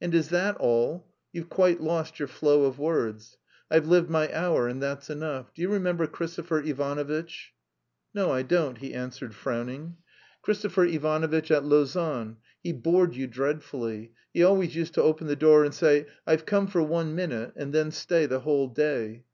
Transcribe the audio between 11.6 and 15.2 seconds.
Lausanne? He bored you dreadfully. He always used to